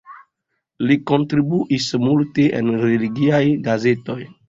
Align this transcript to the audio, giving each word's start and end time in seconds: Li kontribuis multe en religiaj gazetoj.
Li 0.91 0.97
kontribuis 1.11 1.91
multe 2.07 2.49
en 2.63 2.75
religiaj 2.89 3.47
gazetoj. 3.73 4.23